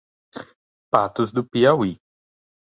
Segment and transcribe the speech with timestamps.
[0.91, 2.01] Patos do Piauí